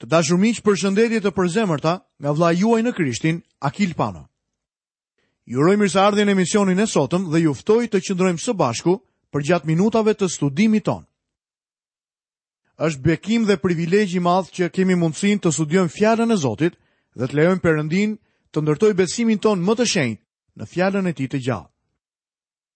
[0.00, 1.92] Të dashur miq, përshëndetje të përzemërta
[2.24, 4.22] nga vllai juaj në Krishtin, Akil Pano.
[5.44, 8.94] Ju uroj mirëseardhjen në emisionin e sotëm dhe ju ftoj të qëndrojmë së bashku
[9.32, 11.04] për gjatë minutave të studimit ton.
[12.80, 16.80] Është bekim dhe privilegj i madh që kemi mundësinë të studiojmë fjalën e Zotit
[17.20, 18.16] dhe të lejojmë Perëndin
[18.52, 20.24] të ndërtoj besimin ton më të shenjtë
[20.60, 21.68] në fjalën e tij të gjallë.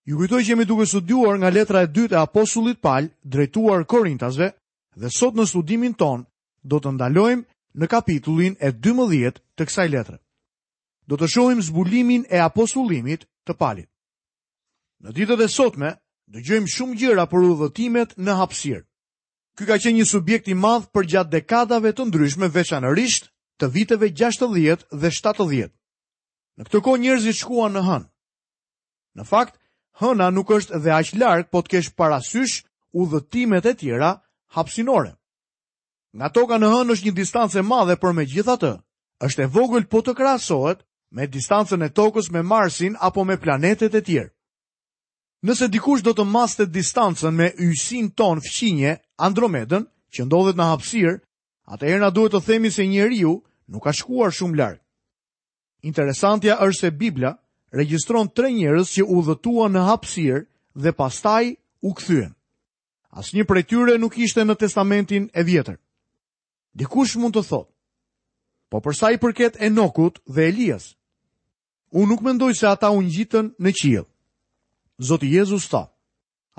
[0.04, 4.52] Ju kujtoj që jemi duke studiuar nga letra e dytë e apostullit Paul drejtuar Korintasve
[5.00, 6.26] dhe sot në studimin ton
[6.64, 7.44] do të ndalojmë
[7.82, 10.18] në kapitullin e 12 të kësaj letre.
[11.06, 13.90] Do të shohim zbulimin e apostullimit të palit.
[15.04, 15.90] Në ditët e sotme,
[16.32, 18.84] gjëjmë shumë gjëra për udhëtimet në hapsirë.
[19.58, 23.28] Ky ka qenë një subjekt i madh për gjatë dekadave të ndryshme veçanërisht
[23.60, 25.74] të viteve 60 dhe 70.
[26.58, 28.04] Në këtë kohë njerëzit shkuan në hën.
[29.20, 29.58] Në fakt,
[30.00, 32.64] hëna nuk është dhe aq larg, po të kesh parasysh
[32.96, 34.14] udhëtimet e tjera
[34.56, 35.14] hapsinore.
[36.14, 38.68] Nga toka në hënë është një distancë e madhe, për me gjitha të,
[39.26, 43.94] është e vogël po të krasohet me distancën e tokës me Marsin apo me planetet
[43.94, 44.30] e tjerë.
[45.44, 48.92] Nëse dikush do të maste distancën me ysin ton fqinje,
[49.26, 51.16] Andromedën, që ndodhet në hapsirë,
[51.74, 53.34] atë na duhet të themi se njeriu
[53.70, 54.82] nuk ka shkuar shumë larkë.
[55.90, 57.34] Interesantja është se Biblia
[57.74, 60.40] regjistron tre njerëz që u dhëtua në hapësirë
[60.82, 62.30] dhe pastaj u kthyen.
[63.18, 65.78] Asnjë prej tyre nuk ishte në Testamentin e Vjetër.
[66.74, 67.68] Dikush mund të thot,
[68.70, 70.88] po përsa i përket e nokut dhe Elias,
[71.94, 74.02] unë nuk mendoj se ata unë gjitën në qilë.
[74.98, 75.84] Zotë Jezus ta,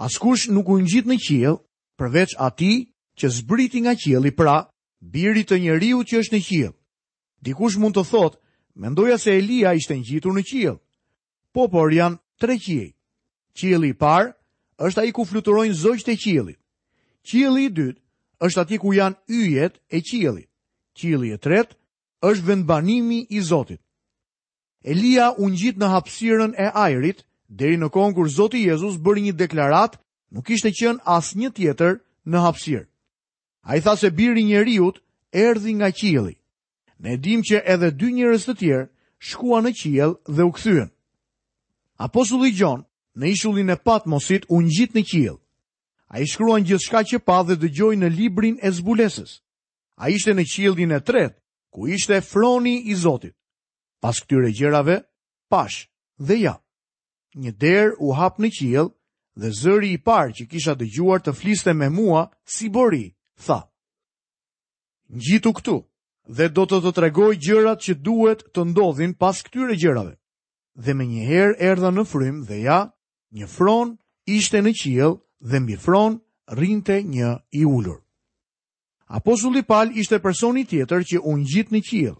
[0.08, 1.53] askush nuk unë gjitë në qilë,
[1.99, 2.71] përveç ati
[3.19, 4.55] që zbriti nga qilë i pra,
[5.03, 6.71] biri të njeriu që është në qilë.
[7.45, 8.39] Dikush mund të thot,
[8.81, 10.77] mendoja se Elia ishte në gjitur në qilë,
[11.52, 12.88] po por janë tre qilë.
[13.55, 14.31] Qilë i parë,
[14.80, 16.55] është a i ku fluturojnë zojtë e qilë.
[17.27, 18.05] Qilë i dytë,
[18.44, 20.50] është aty ku janë yjet e qiellit.
[20.95, 21.75] Qielli i tretë
[22.23, 23.81] është vendbanimi i Zotit.
[24.83, 29.36] Elia u ngjit në hapsiren e ajrit deri në kohën kur Zoti Jezus bëri një
[29.36, 29.98] deklarat,
[30.32, 31.04] nuk ishte qenë
[31.36, 31.99] një tjetër
[32.32, 32.54] në A
[33.67, 34.92] Ai tha se biri i njeriu
[35.33, 36.36] erdhi nga qielli.
[36.99, 38.89] Ne dim që edhe dy njerëz të tjerë
[39.20, 40.89] shkuan në qiell dhe u kthyen.
[41.98, 42.83] Apostulli Gjonë,
[43.20, 45.37] në ishullin e Patmosit u ngjit në qiell.
[46.15, 49.31] A i shkruan gjithë shka që pa dhe dëgjoj në librin e zbulesës.
[49.99, 51.33] A ishte në qildin e tret,
[51.73, 53.36] ku ishte froni i Zotit.
[54.03, 54.95] Pas këtyre gjerave,
[55.52, 55.80] pash
[56.27, 56.55] dhe ja.
[57.36, 58.93] Një der u hap në qild
[59.42, 62.21] dhe zëri i par që kisha dëgjuar të fliste me mua
[62.55, 63.09] si bori,
[63.45, 63.59] tha.
[65.20, 65.75] Njitu këtu
[66.37, 70.15] dhe do të të tregoj gjërat që duhet të ndodhin pas këtyre gjërave.
[70.83, 72.80] Dhe me njëherë erdha në frym dhe ja,
[73.36, 73.98] një fron
[74.37, 76.23] ishte në qild, dhe mbifron rinte
[76.58, 77.98] rrinte një i ulur.
[79.17, 82.17] Apostulli Paul ishte personi tjetër që u ngjit në qiell.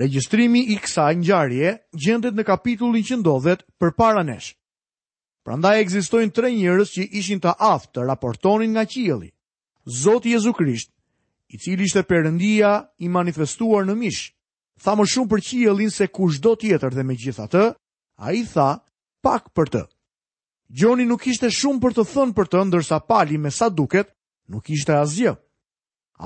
[0.00, 1.72] Regjistrimi i kësaj ngjarje
[2.04, 4.52] gjendet në kapitullin që ndodhet përpara nesh.
[5.44, 9.28] Prandaj ekzistojnë tre njerëz që ishin të aftë të raportonin nga qielli.
[10.00, 10.90] Zoti Jezu Krisht,
[11.52, 12.72] i cili ishte Perëndia
[13.04, 14.32] i manifestuar në mish,
[14.82, 17.66] tha më shumë për qiellin se kushdo tjetër dhe megjithatë,
[18.26, 18.80] ai tha
[19.22, 19.84] pak për të.
[20.72, 24.10] Gjoni nuk ishte shumë për të thënë për të ndërsa pali me sa duket,
[24.50, 25.36] nuk ishte asgjë.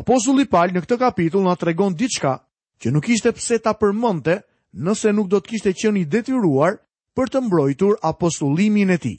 [0.01, 2.39] Apostulli pali në këtë kapitull na tregon diçka
[2.81, 4.39] që nuk ishte pse ta përmendte
[4.87, 6.79] nëse nuk do të kishte qenë i detyruar
[7.17, 9.19] për të mbrojtur apostullimin e tij.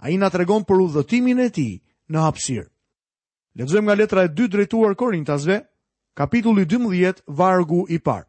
[0.00, 1.80] Ai na tregon për udhëtimin e tij
[2.12, 2.66] në hapësirë.
[3.56, 5.56] Lexojmë nga letra e 2 drejtuar Korintasve,
[6.16, 8.28] kapitulli 12, vargu i parë.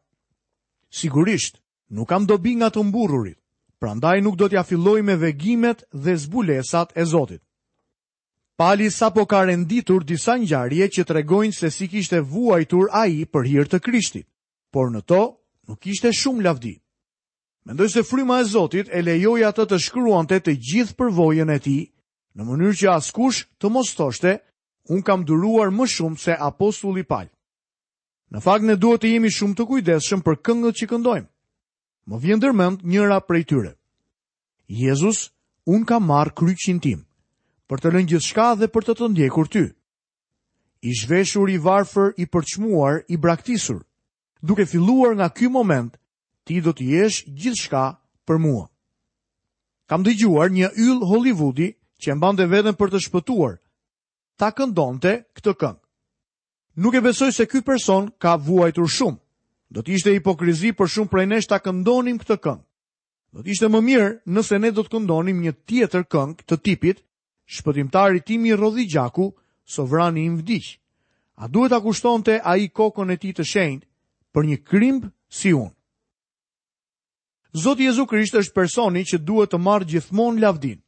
[0.92, 1.60] Sigurisht,
[1.90, 3.41] nuk kam dobi nga të mbururit
[3.82, 7.42] prandaj nuk do t'ja filloj me vegimet dhe zbulesat e Zotit.
[8.60, 13.08] Pali sa po ka renditur disa njarje që të regojnë se si kishte vuajtur a
[13.10, 14.28] i për hirtë të krishtit,
[14.74, 15.22] por në to
[15.68, 16.76] nuk ishte shumë lavdi.
[17.66, 21.80] Mendoj se fryma e Zotit e lejoja të të shkruante të gjithë përvojën e ti,
[22.38, 24.36] në mënyrë që askush të mos thoshte,
[24.94, 27.34] unë kam duruar më shumë se apostulli palë.
[28.32, 31.30] Në fakt, ne duhet të jemi shumë të kujdeshëm për këngët që këndojmë
[32.12, 33.74] më vjen dërmend njëra prej tyre.
[34.68, 35.30] Jezus,
[35.64, 37.00] unë ka marë kryqin tim,
[37.72, 39.64] për të lënë gjithë shka dhe për të të ndjekur ty.
[40.90, 43.80] I zhveshur i varfër, i përçmuar, i braktisur,
[44.44, 45.94] duke filluar nga ky moment,
[46.44, 47.86] ti do të jesh gjithë shka
[48.28, 48.66] për mua.
[49.88, 51.70] Kam dhe gjuar një yll Hollywoodi
[52.02, 53.56] që e mbande vetën për të shpëtuar,
[54.40, 55.80] ta këndonte këtë këngë.
[56.82, 59.20] Nuk e besoj se ky person ka vuajtur shumë,
[59.72, 62.64] do të ishte hipokrizi për shumë prej nesh ta këndonim këtë këngë.
[63.32, 67.00] Do të ishte më mirë nëse ne do të këndonim një tjetër këngë të tipit
[67.52, 69.26] Shpëtimtari tim i Rodhi Gjaku,
[69.68, 70.68] sovrani i vdiq.
[71.44, 73.88] A duhet ta kushtonte ai kokën e tij të shenjtë
[74.36, 74.98] për një krim
[75.28, 75.74] si unë?
[77.64, 80.80] Zoti Jezu Krisht është personi që duhet të marrë gjithmonë lavdin.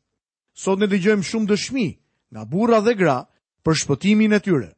[0.55, 1.87] Sot ne dëgjojmë shumë dëshmi
[2.31, 3.17] nga burra dhe gra
[3.63, 4.71] për shpëtimin e tyre.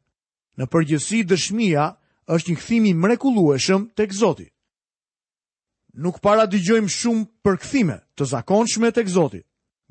[0.58, 1.86] Në përgjithësi dëshmia
[2.34, 4.46] është një këthimi mrekulueshëm të këzoti.
[5.96, 9.40] Nuk para dy gjojmë shumë për këthime të zakonshme të këzoti.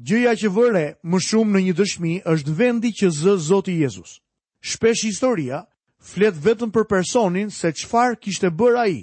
[0.05, 4.19] Gjëja që vërre më shumë në një dëshmi është vendi që zë Zoti Jezus.
[4.59, 5.61] Shpesh historia
[6.03, 8.99] fletë vetëm për personin se qfar kishte bërë a i.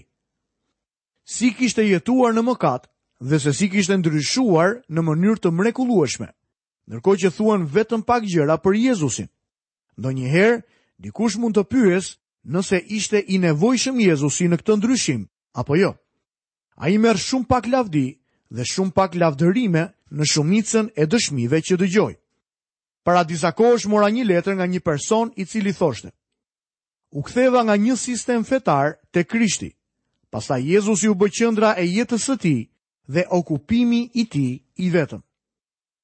[1.25, 2.87] Si kishte jetuar në mëkat
[3.23, 6.28] dhe se si kishte ndryshuar në mënyrë të mrekulueshme,
[6.90, 9.31] nërko që thuan vetëm pak gjera për Jezusin.
[9.96, 10.62] Ndo njëherë,
[11.02, 15.92] dikush mund të pyesë nëse ishte i nevojshëm Jezusi në këtë ndryshim, apo jo.
[16.76, 18.06] A i merë shumë pak lavdi
[18.50, 22.14] dhe shumë pak lavdërime në shumicën e dëshmive që dëgjoj.
[23.04, 26.10] Para disa kohësh mora një letër nga një person i cili thoshte:
[27.14, 29.70] U ktheva nga një sistem fetar te Krishti.
[30.32, 32.60] Pastaj Jezusi u bë qendra e jetës së tij
[33.06, 35.20] dhe okupimi i tij i vetëm.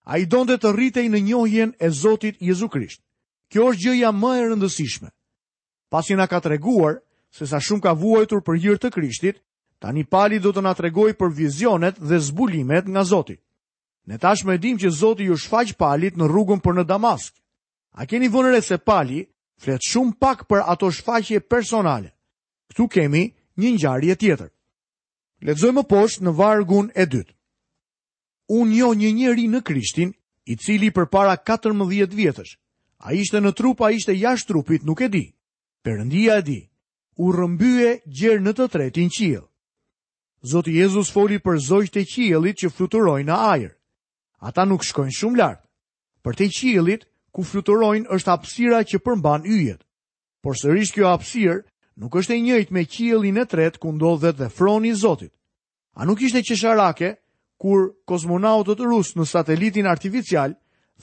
[0.05, 3.01] Ai donte të rritej në njohjen e Zotit Jezu Krisht.
[3.51, 5.09] Kjo është gjëja më e rëndësishme
[5.89, 7.01] pasi na ka të reguar
[7.33, 9.37] se sa shumë ka vuajtur për hirtë të krishtit,
[9.79, 13.37] tani pali do të na tregoj për vizionet dhe zbulimet nga Zoti.
[14.09, 17.35] Ne tash me dim që Zoti ju shfaq palit në rrugën për në Damask.
[17.99, 19.25] A keni vënëre se pali
[19.61, 22.13] flet shumë pak për ato shfaqje personale.
[22.71, 23.25] Këtu kemi
[23.59, 24.51] një njarje tjetër.
[25.43, 27.35] Ledzoj më poshtë në vargun e dytë.
[28.49, 30.13] Unë jo një njeri në krishtin,
[30.49, 32.57] i cili për para 14 vjetësh.
[33.05, 35.25] A ishte në trupa, ishte jashtë trupit, nuk e di.
[35.87, 36.59] Perëndia e di,
[37.23, 39.45] u rrëmbye gjerë në të tretin qiell.
[40.43, 43.73] Zoti Jezus foli për zogjtë e qiellit që fluturojnë në ajër.
[44.47, 45.63] Ata nuk shkojnë shumë lart.
[46.23, 47.05] Për të qiellit
[47.35, 49.81] ku fluturojnë është hapësira që përmban yjet.
[50.43, 51.59] Por sërish kjo hapësirë
[51.99, 55.33] nuk është e njëjtë me qiellin e tretë ku ndodhet dhe froni i Zotit.
[55.99, 57.17] A nuk ishte qesharake
[57.59, 60.55] kur kozmonautët rusë në satelitin artificial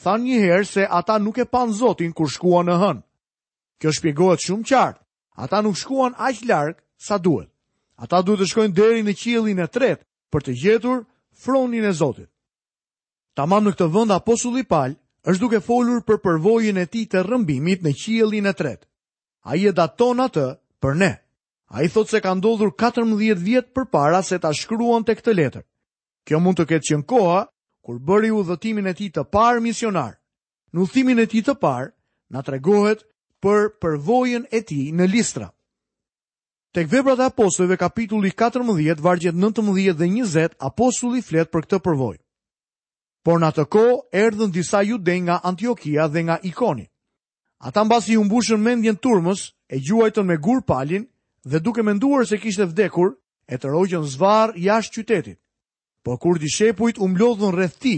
[0.04, 3.02] thanë njëherë se ata nuk e panë Zotin kur shkuan në hënë.
[3.82, 5.02] Kjo shpjegohet shumë qartë.
[5.36, 7.50] Ata nuk shkuan aq larg sa duhet.
[8.00, 11.02] Ata duhet të shkojnë deri në qiellin e tretë për të gjetur
[11.44, 12.30] fronin e Zotit.
[13.36, 14.96] Tamam në këtë vend apostulli Paul
[15.28, 18.88] është duke folur për përvojën e tij të rrëmbimit në qiellin e tretë.
[19.50, 20.48] Ai e daton atë
[20.82, 21.12] për ne.
[21.76, 25.64] Ai thotë se ka ndodhur 14 vjet përpara se ta shkruan tek këtë letër.
[26.26, 27.42] Kjo mund të ketë qenë koha
[27.86, 30.16] kur bëri udhëtimin e tij të parë misionar.
[30.72, 31.92] Në udhëtimin e tij të parë
[32.34, 33.04] na tregohet
[33.46, 35.52] për përvojën e ti në listra.
[36.74, 42.20] Tek vebrat e apostojve kapitulli 14, vargjet 19 dhe 20, apostulli flet për këtë përvojë.
[43.26, 43.84] Por në atë ko,
[44.22, 46.88] erdhën disa jude nga Antiokia dhe nga ikoni.
[47.68, 49.40] Ata mbasi i umbushën mendjen turmës,
[49.70, 51.06] e gjuajtën me gur palin,
[51.46, 53.14] dhe duke menduar se kishte vdekur,
[53.46, 55.40] e të rogjën zvar jashtë qytetit.
[56.04, 57.98] Por kur di shepujt umblodhën rreth ti,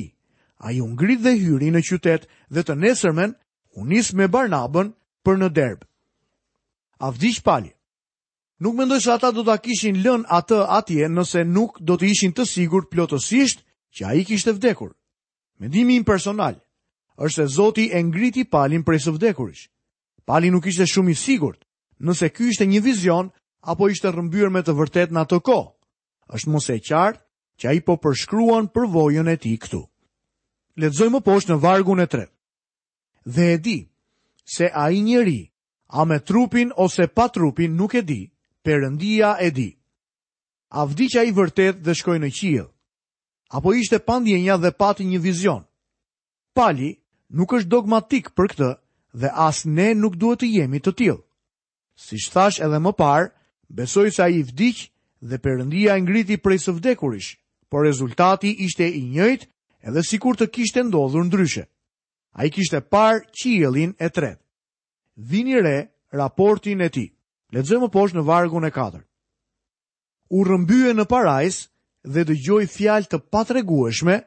[0.66, 3.34] a ju ngrit dhe hyri në qytet dhe të nesërmen,
[3.82, 4.94] unis me Barnabën
[5.28, 5.82] për në derb.
[7.04, 7.74] Avdish pali.
[8.64, 12.32] Nuk mendoj se ata do ta kishin lënë atë atje nëse nuk do të ishin
[12.34, 13.60] të sigurt plotësisht
[13.94, 14.94] që ai kishte vdekur.
[15.62, 16.56] Mendimi im personal
[17.18, 19.68] është se Zoti e ngriti Palin prej së vdekurish.
[20.28, 21.62] Palin nuk ishte shumë i sigurt
[22.02, 23.30] nëse ky ishte një vizion
[23.72, 25.70] apo ishte rrëmbyer me të vërtet në atë kohë.
[26.38, 27.24] Është mos e qartë
[27.60, 29.84] që ai po përshkruan përvojën e tij këtu.
[30.82, 32.26] Lezoj më poshtë në vargun e 3.
[33.36, 33.78] Dhe di,
[34.56, 35.52] se a i njeri,
[35.88, 38.22] a me trupin ose pa trupin nuk e di,
[38.64, 39.70] përëndia e di.
[40.80, 42.66] A a i vërtet dhe shkoj në qilë,
[43.58, 45.64] apo ishte pandjenja dhe pati një vizion.
[46.58, 46.90] Pali
[47.38, 48.72] nuk është dogmatik për këtë
[49.22, 51.20] dhe as ne nuk duhet të jemi të tilë.
[51.96, 53.32] Si shtash edhe më parë,
[53.70, 54.88] besoj se a i vdicjë
[55.30, 57.36] dhe përëndia e ngriti prej së vdekurish,
[57.72, 59.48] por rezultati ishte i njëjt
[59.88, 61.68] edhe si kur të kishte ndodhur ndryshe.
[62.38, 64.40] A i kishte par qielin e tret.
[65.16, 65.78] Vini re
[66.22, 67.08] raportin e ti.
[67.56, 69.02] Ledzëmë posh në vargun e katër.
[70.36, 71.58] U rëmbyë në parajs
[72.04, 74.18] dhe dë gjoj fjalë të patregueshme,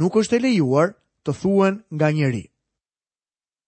[0.00, 0.92] nuk është e lejuar
[1.26, 2.44] të thuen nga njeri.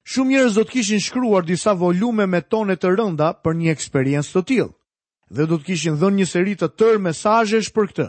[0.08, 4.32] Shumë njerëz do të kishin shkruar disa volume me tone të rënda për një eksperiencë
[4.36, 4.74] të tillë
[5.34, 8.08] dhe do të kishin dhënë një seri të tërë mesazhesh për këtë.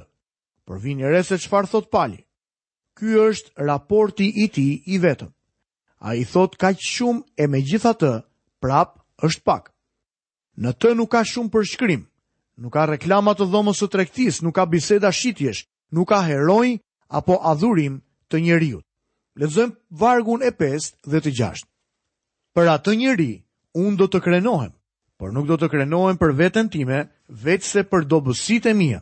[0.66, 2.22] Por vini re se çfarë thot Pali.
[2.96, 5.35] Ky është raporti i tij i vetëm
[6.00, 8.12] a i thot ka që shumë e me gjitha të,
[8.62, 9.72] prap është pak.
[10.60, 12.04] Në të nuk ka shumë për shkrim,
[12.58, 17.40] nuk ka reklama të dhomës të trektis, nuk ka biseda shqitjesh, nuk ka heroj apo
[17.48, 18.84] adhurim të njeriut.
[19.36, 21.66] Lezëm vargun e 5 dhe të 6.
[22.56, 23.32] Për atë njeri,
[23.76, 24.72] unë do të krenohem,
[25.20, 29.02] por nuk do të krenohem për vetën time, vetë se për dobësit e mija.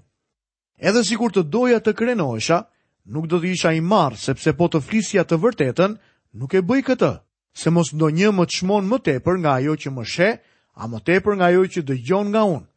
[0.81, 2.63] Edhe si kur të doja të krenohesha,
[3.05, 5.93] nuk do të isha i marë, sepse po të flisja të vërtetën,
[6.33, 7.11] nuk e bëj këtë,
[7.53, 10.29] se mos ndo një më të shmon më tepër nga ajo që më she,
[10.73, 12.69] a më tepër nga ajo që dëgjon nga unë.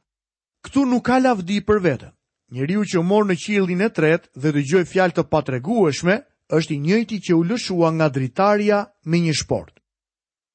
[0.67, 2.13] Këtu nuk ka lavdi për vetën.
[2.53, 6.17] Njëriu që mor në qilin e tret dhe dëgjoj fjalë të patregueshme,
[6.53, 9.73] është i njëjti që u lëshua nga dritarja me një shport.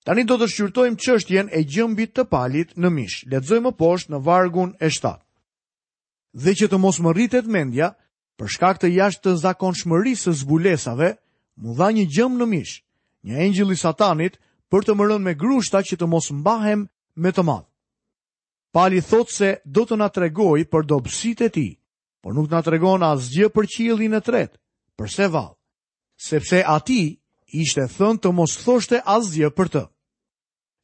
[0.05, 4.19] Tani do të shqyrtojmë jenë e gjëmbit të palit në mish, ledzoj më poshtë në
[4.25, 5.25] vargun e shtatë.
[6.43, 7.91] Dhe që të mos më rritet mendja,
[8.39, 9.73] për shkak të jashtë të zakon
[10.15, 11.09] së zbulesave,
[11.61, 12.81] mu dha një gjëmë në mish,
[13.29, 14.37] një engjëll i Satanit
[14.71, 17.65] për të mërën me grushta që të mos mbahem me të madh.
[18.73, 21.71] Pali thot se do të na tregoj për dobësitë e tij,
[22.23, 24.55] por nuk na tregon asgjë për qiellin e tretë.
[24.97, 25.57] Përse vallë?
[26.21, 26.99] Sepse aty
[27.51, 29.83] ishte thënë të mos thoshte asgjë për të.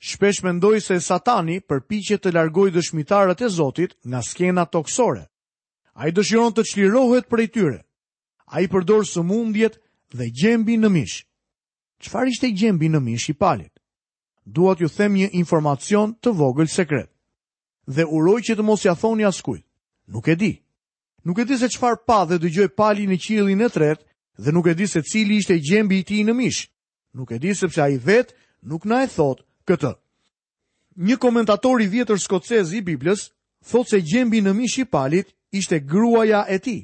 [0.04, 5.24] Shpesh mendoj se Satani përpiqet të largojë dëshmitarët e Zotit nga skena toksore.
[5.98, 7.80] Ai dëshiron të çlirohet prej tyre.
[8.52, 9.80] Ai përdor sëmundjet
[10.14, 11.24] dhe gjembi në mish.
[12.04, 13.72] Qëfar ishte gjembi në mish i palit?
[14.46, 17.10] Dua t'ju them një informacion të vogël sekret.
[17.88, 19.64] Dhe uroj që të mos ja thoni askujt.
[20.14, 20.54] Nuk e di.
[21.28, 24.04] Nuk e di se çfarë pa dhe dëgjoi Pali në qilin e tretë
[24.44, 26.62] dhe nuk e di se cili ishte gjembi i tij në mish.
[27.18, 29.92] Nuk e di sepse ai vet nuk na e thot këtë.
[30.98, 33.28] Një komentator i vjetër skocez i Biblës
[33.70, 36.82] thotë se gjembi në mish i Palit ishte gruaja e tij.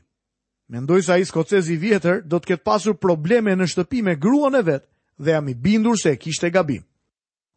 [0.70, 4.55] Mendoj se ai skocez i vjetër do të ketë pasur probleme në shtëpi me gruan
[4.60, 4.84] e vet
[5.25, 6.84] dhe jam i bindur se e kishte gabim.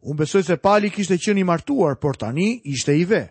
[0.06, 3.22] Unë besoj se pali kishte qeni martuar, por tani ishte i ve.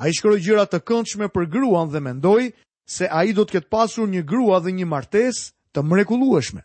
[0.00, 2.42] A i shkëroj gjyra të këndshme për gruan dhe mendoj
[2.90, 6.62] se a i do të ketë pasur një grua dhe një martes të mrekulueshme.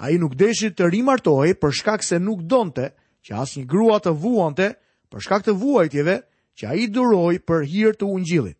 [0.00, 2.90] A i nuk deshi të rimartohi për shkak se nuk donte
[3.26, 4.70] që as një grua të vuante
[5.12, 6.16] për shkak të vuajtjeve
[6.56, 8.56] që a i duroj për hirë të gjilit.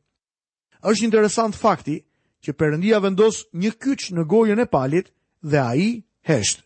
[0.80, 2.00] Êshtë interesant fakti
[2.44, 5.12] që përëndia vendos një kyç në gojën e palit
[5.44, 5.88] dhe a i
[6.28, 6.64] heshtë.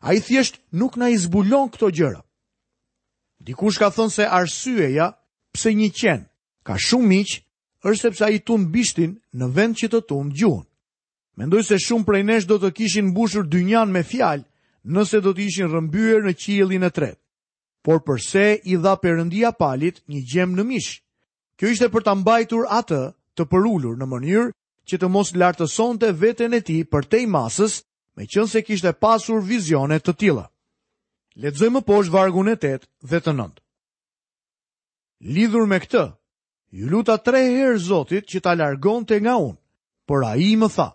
[0.00, 2.22] A i thjesht nuk na i zbulon këto gjëra.
[3.42, 5.08] Dikush ka thënë se arsyeja
[5.54, 6.20] pse një qen
[6.66, 7.34] ka shumë miq
[7.90, 10.64] është sepse ai tund bishtin në vend që të tund gjuhën.
[11.38, 14.44] Mendoj se shumë prej nesh do të kishin mbushur dynjan me fjalë
[14.94, 17.20] nëse do të ishin rrëmbyer në qiellin e tretë.
[17.84, 20.92] Por përse i dha Perëndia palit një gjem në mish?
[21.58, 23.00] Kjo ishte për ta mbajtur atë
[23.38, 24.46] të përulur në mënyrë
[24.88, 27.78] që të mos lartësonte veten e tij për tej masës
[28.18, 30.44] me qënë se kishte pasur vizione të tila.
[31.38, 33.60] Ledzoj më poshtë vargun e 8 dhe të nëndë.
[35.34, 36.04] Lidhur me këtë,
[36.78, 39.56] ju luta tre herë zotit që ta largon të nga unë,
[40.08, 40.88] por a i më tha,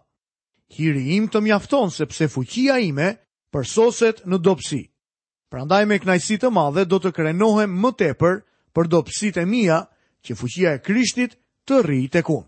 [0.75, 3.13] hiri im të mjafton sepse fuqia ime
[3.55, 4.81] për soset në dopsi.
[5.51, 8.35] Prandaj me knajsi të madhe do të krenohem më tepër
[8.75, 9.79] për dopsi të mia
[10.25, 11.37] që fuqia e krishtit
[11.67, 12.47] të rri të kunë.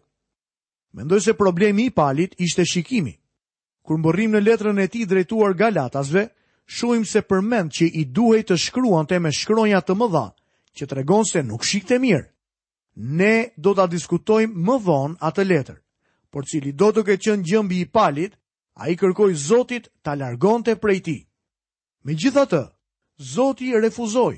[1.00, 3.16] Mendoj se problemi i palit ishte shikimi
[3.86, 6.24] kur mborrim në letrën e ti drejtuar galatasve,
[6.66, 10.28] shuim se përmend që i duhej të shkruan me shkronja të më dha,
[10.78, 12.26] që të regon se nuk shikte të mirë.
[13.20, 15.78] Ne do të diskutojmë më vonë atë letër,
[16.32, 18.34] por cili do të këtë qënë gjëmbi i palit,
[18.82, 21.18] a i kërkoj Zotit të largon të prej ti.
[22.04, 22.62] Me gjitha të,
[23.34, 24.36] Zotit e refuzoj.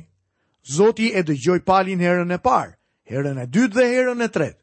[0.68, 2.76] Zotit e dëgjoj palin herën e parë,
[3.10, 4.62] herën e dytë dhe herën e tretë.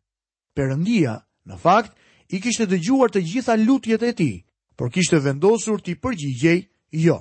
[0.54, 1.16] Perëndia,
[1.48, 1.94] në fakt,
[2.34, 4.36] i kishte dëgjuar të gjitha lutjet e tij,
[4.76, 6.66] por kishte vendosur t'i përgjigjej
[7.04, 7.20] jo.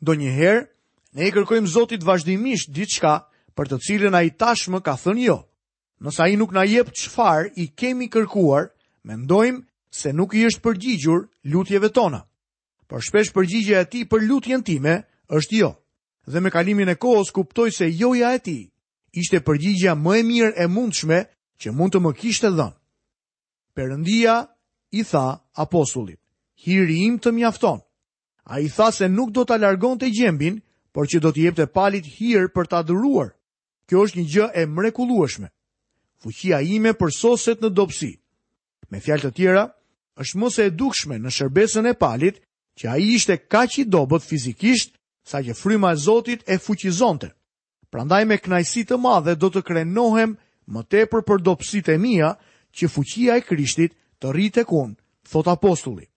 [0.00, 0.60] Do njëherë,
[1.16, 3.14] ne i kërkojmë Zotit vazhdimisht diçka
[3.56, 5.38] për të cilën a i tashmë ka thënë jo.
[6.00, 8.70] Nësa i nuk na jep qëfar i kemi kërkuar,
[9.04, 9.62] mendojmë
[9.92, 12.22] se nuk i është përgjigjur lutjeve tona.
[12.88, 15.72] Por shpesh përgjigje e ti për lutjen time është jo.
[16.26, 18.58] Dhe me kalimin e kohës kuptoj se joja e ti
[19.12, 21.24] ishte përgjigja më e mirë e mundshme
[21.60, 22.76] që mund të më kishte dhënë.
[23.74, 24.36] Perëndia
[24.94, 26.19] i tha apostullit
[26.64, 27.80] hiri im të mjafton.
[28.44, 30.60] A i tha se nuk do të alargon të gjembin,
[30.92, 33.30] por që do të jep të palit hirë për të adhuruar.
[33.88, 35.48] Kjo është një gjë e mrekulueshme.
[36.20, 38.10] Fuqia ime për soset në dopsi.
[38.90, 39.64] Me fjalë të tjera,
[40.20, 42.40] është më se e dukshme në shërbesën e palit
[42.76, 47.30] që ai ishte kaq i dobët fizikisht sa që fryma e Zotit e fuqizonte.
[47.90, 50.36] Prandaj me knajsi të madhe do të krenohem
[50.70, 52.34] më tepër për dobësitë e mia
[52.76, 54.94] që fuqia e Krishtit të rritë tek unë,
[55.30, 56.09] thot apostulli.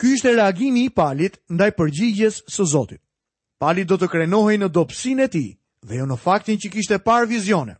[0.00, 2.98] Ky ishte reagimi i Palit ndaj përgjigjes së Zotit.
[3.62, 5.48] Pali do të krenohej në dobësinë e tij
[5.86, 7.76] dhe jo në faktin që kishte parë vizione.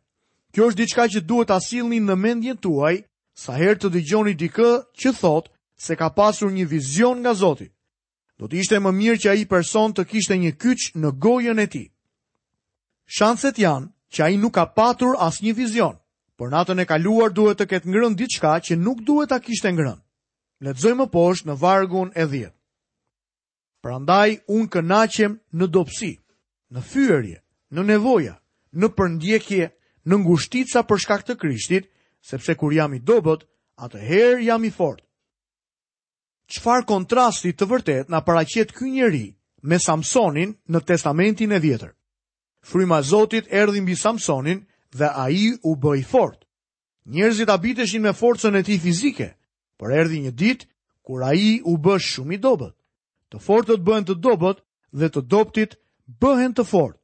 [0.55, 2.99] Kjo është diçka që duhet ta sillni në mendjen tuaj
[3.35, 4.69] sa herë të dëgjoni dikë
[5.01, 5.51] që thotë
[5.83, 7.67] se ka pasur një vizion nga Zoti.
[8.39, 11.67] Do të ishte më mirë që ai person të kishte një kyç në gojën e
[11.67, 11.87] tij.
[13.17, 15.99] Shanset janë që ai nuk ka patur asnjë vizion,
[16.39, 20.04] por natën e kaluar duhet të ketë ngrënë diçka që nuk duhet ta kishte ngrënë.
[20.65, 22.57] Ledzoj më poshtë në vargun e dhjetë.
[23.85, 26.13] Pra ndaj, unë kënachem në dopsi,
[26.73, 27.39] në fyërje,
[27.77, 28.39] në nevoja,
[28.81, 29.67] në përndjekje,
[30.09, 31.91] në ngushtica për shkak të krishtit,
[32.31, 33.45] sepse kur jam i dobot,
[33.85, 35.05] atëherë jam i fort.
[36.55, 39.25] Qfar kontrasti të vërtet në paracet kë njeri
[39.69, 41.93] me Samsonin në testamentin e vjetër?
[42.65, 44.65] Fryma Zotit erdhi mbi Samsonin
[44.97, 46.45] dhe ai u bëj fort.
[47.13, 49.29] Njerëzit abiteshin me forcën e tij fizike,
[49.77, 50.67] por erdi një dit,
[51.03, 52.75] kur a i u bësh shumë i dobet.
[53.31, 54.61] Të fortët bëhen të dobet
[54.95, 55.77] dhe të doptit
[56.23, 56.99] bëhen të fort.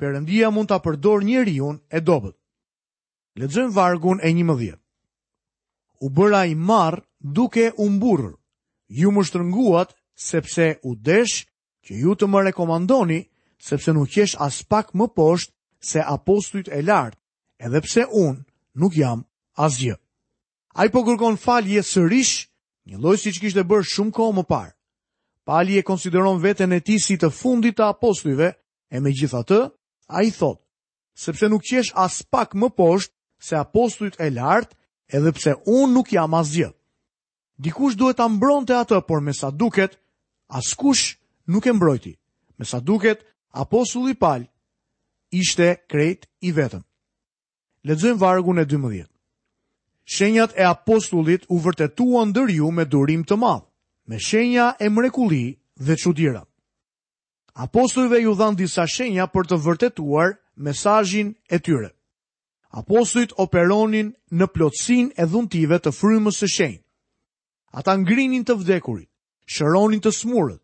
[0.00, 2.36] Perëndia mund ta përdor njeriun e dobët.
[3.40, 4.76] Lexojm vargun e 11.
[6.04, 8.34] U bëra i marr duke u mburr.
[8.88, 9.90] Ju më shtrënguat
[10.30, 11.46] sepse u desh
[11.86, 13.20] që ju të më rekomandoni
[13.68, 15.52] sepse nuk jesh as pak më poshtë
[15.90, 17.16] se apostujt e lartë,
[17.64, 18.42] edhe pse unë
[18.80, 19.20] nuk jam
[19.66, 19.94] asgjë.
[19.96, 20.09] gjë.
[20.74, 22.44] A i po kërkon falje sërish,
[22.90, 24.72] një loj si që kishtë e bërë shumë kohë më parë.
[25.48, 28.50] Pali e konsideron vetën e ti si të fundit të apostujve,
[28.94, 29.60] e me gjitha të,
[30.14, 30.62] a i thotë,
[31.24, 34.76] sepse nuk qesh as pak më poshtë se apostujt e lartë
[35.16, 36.54] edhe pse unë nuk jam as
[37.60, 39.98] Dikush duhet ta mbronte atë, por me sa duket,
[40.48, 42.14] as kush nuk e mbrojti.
[42.56, 43.20] Me sa duket,
[43.52, 44.48] apostulli pal
[45.30, 46.80] ishte krejt i vetëm.
[47.84, 49.04] Ledzojmë vargun e 12.
[50.12, 53.62] Shenjat e apostullit u vërtetuan ndër ju me durim të madh,
[54.10, 55.44] me shenja e mrekulli
[55.86, 56.42] dhe çuditëra.
[57.64, 60.28] Apostujve ju dhan disa shenja për të vërtetuar
[60.64, 61.90] mesazhin e tyre.
[62.80, 66.86] Apostujt operonin në plotësinë e dhuntive të frymës së shenjtë.
[67.78, 69.08] Ata ngrinin të vdekurit,
[69.54, 70.62] shëronin të smurët,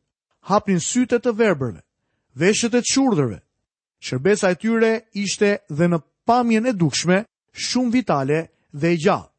[0.50, 1.82] hapnin sytet të verbërve,
[2.40, 3.38] veshët e çurdhërve.
[4.06, 4.90] Shërbesa e tyre
[5.24, 5.98] ishte dhe në
[6.28, 7.22] pamjen e dukshme,
[7.66, 8.40] shumë vitale
[8.80, 9.30] dhe e gjatë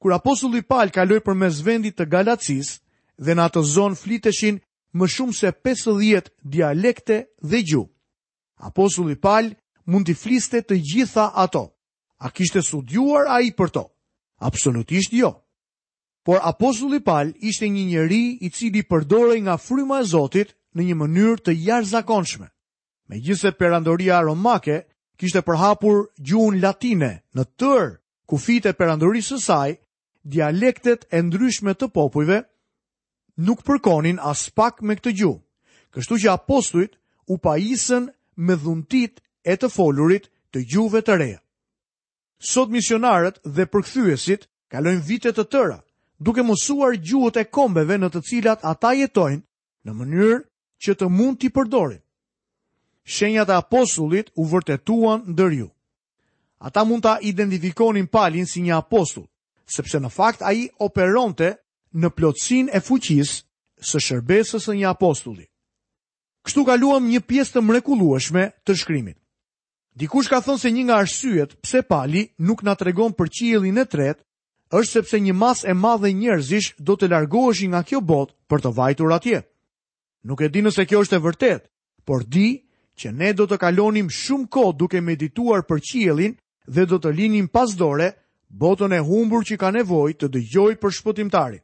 [0.00, 2.70] kur apostulli Paul kaloi përmes vendit të Galacis
[3.20, 4.60] dhe në atë zonë fliteshin
[4.96, 7.18] më shumë se 50 dialekte
[7.50, 7.82] dhe gju.
[8.68, 9.52] Apostulli Paul
[9.84, 11.66] mund të fliste të gjitha ato.
[12.24, 13.84] A kishte studiuar a i për to?
[14.40, 15.34] Absolutisht jo.
[16.24, 20.96] Por apostulli Paul ishte një njeri i cili përdorej nga fryma e Zotit në një
[21.02, 22.48] mënyrë të jashtëzakonshme.
[23.08, 24.84] Megjithëse perandoria romake
[25.20, 27.96] kishte përhapur gjuhën latine në tër
[28.28, 29.70] kufit e perandorisë së saj,
[30.22, 32.42] dialektet e ndryshme të popujve
[33.40, 35.40] nuk përkonin as pak me këtë gjuhë.
[35.90, 41.40] Kështu që apostujt u pajisën me dhuntit e të folurit të gjuhëve të reja.
[42.38, 45.80] Sot misionarët dhe përkthyesit kalojnë vite të tëra
[46.20, 49.42] duke mësuar gjuhët e kombeve në të cilat ata jetojnë
[49.88, 50.38] në mënyrë
[50.84, 52.00] që të mund t'i përdorin.
[53.10, 55.68] Shenjat e apostullit u vërtetuan ndër ju.
[56.60, 59.29] Ata mund ta identifikonin Palin si një apostull
[59.70, 61.52] sepse në fakt ai operonte
[61.94, 65.46] në plotësinë e fuqisë së shërbesës së një apostulli.
[66.46, 69.16] Kështu kaluam një pjesë të mrekullueshme të shkrimit.
[70.00, 73.84] Dikush ka thënë se një nga arsyet pse Pali nuk na tregon për qiejllin e
[73.92, 74.24] tretë
[74.78, 78.72] është sepse një masë e madhe njerëzish do të largoheshin nga kjo botë për të
[78.78, 79.40] vajtur atje.
[80.28, 81.66] Nuk e di nëse kjo është e vërtetë,
[82.06, 82.48] por di
[83.00, 86.34] që ne do të kalonim shumë kohë duke medituar për qiejllin
[86.70, 88.12] dhe do të linim pas dore
[88.50, 91.58] botën e humbur që ka nevoj të dëgjoj për tari.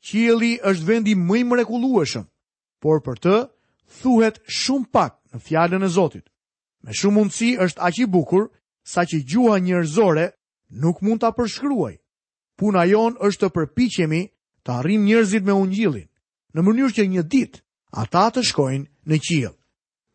[0.00, 2.24] Qieli është vendi më i mrekullueshëm,
[2.82, 3.48] por për të
[4.02, 6.26] thuhet shumë pak në fjalën e Zotit.
[6.82, 8.50] Me shumë mundësi është aq i bukur
[8.82, 10.32] sa që gjuha njerëzore
[10.72, 11.94] nuk mund ta përshkruaj.
[12.58, 14.22] Puna jon është të përpiqemi
[14.64, 16.08] të arrijmë njerëzit me ungjillin,
[16.54, 17.62] në mënyrë që një ditë
[17.94, 19.54] ata të shkojnë në qiell.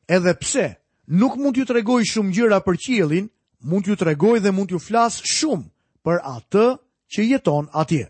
[0.10, 0.66] Edhe pse
[1.08, 3.28] nuk mund t'ju tregoj shumë gjëra për qiellin,
[3.66, 5.66] mund t'ju tregoj dhe mund t'ju flas shumë
[6.06, 6.68] për atë
[7.16, 8.06] që jeton atje.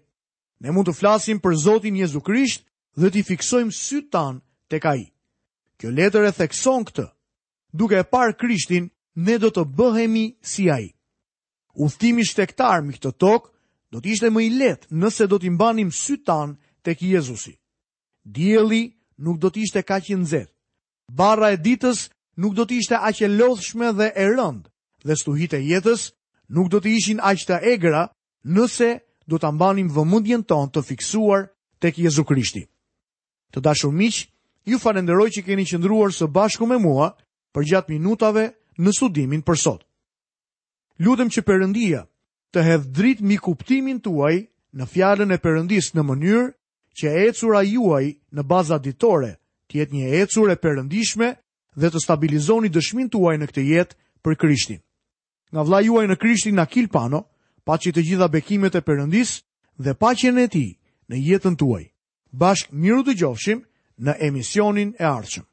[0.61, 2.65] Ne mund të flasim për Zotin Jezu Krisht
[2.97, 5.03] dhe t'i fiksojmë sy tan tek ai.
[5.77, 7.05] Kjo letër e thekson këtë.
[7.73, 10.89] Duke e parë Krishtin, ne do të bëhemi si ai.
[11.77, 13.47] Udhtimi shtektar mi këtë tokë
[13.93, 17.53] do të ishte më i lehtë nëse do t'i mbanim sy tan tek Jezusi.
[18.23, 20.53] Dielli nuk do të ishte kaq i nxehtë.
[21.13, 22.09] Barra e ditës
[22.41, 24.69] nuk do të ishte aq e lodhshme dhe e rëndë
[25.07, 26.09] dhe stuhit e jetës
[26.53, 28.03] nuk do të ishin aq të egra
[28.43, 28.89] nëse
[29.27, 31.47] do ta mbanim vëmendjen tonë të fiksuar
[31.81, 32.67] tek Jezu Krishti.
[33.53, 34.27] Të dashur miq,
[34.69, 37.13] ju falenderoj që keni qëndruar së bashku me mua
[37.55, 38.45] për gjatë minutave
[38.77, 39.81] në studimin për sot.
[41.01, 42.03] Lutem që Perëndia
[42.53, 44.35] të hedh dritë mbi kuptimin tuaj
[44.77, 46.47] në fjalën e Perëndisë në mënyrë
[46.97, 49.33] që ecura juaj në baza ditore
[49.69, 51.27] të jetë një ecur e perëndishme
[51.77, 54.79] dhe të stabilizoni dëshmin tuaj në këtë jetë për Krishtin
[55.53, 57.23] nga vla juaj në krishtin Akil Pano,
[57.63, 59.37] pa që të gjitha bekimet e përëndis
[59.83, 60.67] dhe pa që në ti
[61.09, 61.83] në jetën tuaj.
[62.31, 63.63] Bashk miru të gjofshim
[63.97, 65.46] në emisionin e arqëm.